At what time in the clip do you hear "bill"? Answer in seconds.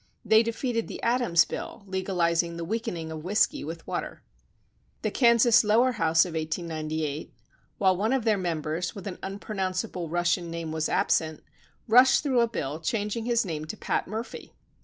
1.45-1.83, 12.47-12.79